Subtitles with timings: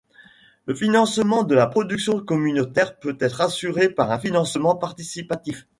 [0.65, 5.67] Le financement de la production communautaire peut être assuré par un financement participatif.